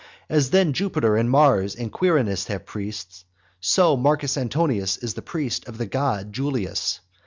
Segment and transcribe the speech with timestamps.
[0.31, 3.23] As then Jupiter, and Mars, and Quirinus have priests,
[3.59, 7.01] so Marcus Antonius is the priest of the god Julius.